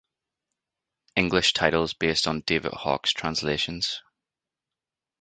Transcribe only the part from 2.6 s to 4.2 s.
Hawkes' translations.